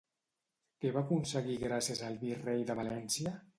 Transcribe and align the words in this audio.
Què 0.85 0.93
va 0.95 0.99
aconseguir 1.03 1.59
gràcies 1.65 2.03
al 2.09 2.19
virrei 2.25 2.67
de 2.73 2.81
València? 2.83 3.37